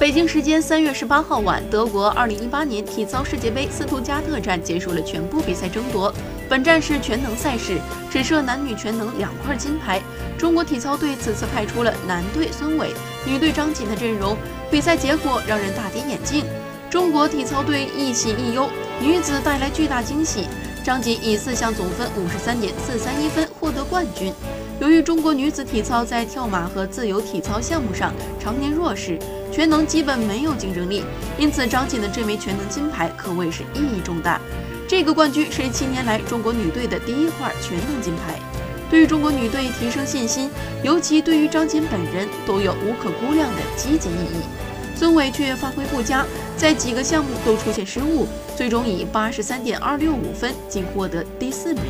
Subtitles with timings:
[0.00, 6.10] 北京时间三月十八号晚，德国二零一八年体操世界杯斯图加特站结束了全部比赛争夺。
[6.48, 7.78] 本站是全能赛事，
[8.10, 10.00] 只设男女全能两块金牌。
[10.38, 12.94] 中国体操队此次派出了男队孙伟、
[13.26, 14.38] 女队张锦的阵容，
[14.70, 16.46] 比赛结果让人大跌眼镜。
[16.88, 18.70] 中国体操队一喜一忧，
[19.02, 20.46] 女子带来巨大惊喜，
[20.82, 24.32] 张锦以四项总分五十三点四三一分获得冠军。
[24.80, 29.18] 由于中国女子体操在跳马和自由体操项目上常年弱势，
[29.52, 31.04] 全能基本没有竞争力，
[31.38, 34.40] 因此张锦的这枚全能金牌可谓是意义重大。
[34.88, 38.40] 这个冠军是七年来中国女队的第一块全能金牌，
[38.88, 40.50] 对于中国女队提升信心，
[40.82, 44.42] 尤其对于张锦本人都有无可估量的积极意义。
[44.96, 46.24] 孙伟却发挥不佳，
[46.56, 48.26] 在几个项目都出现失误，
[48.56, 51.82] 最终以八十三点二六五分仅获得第四名。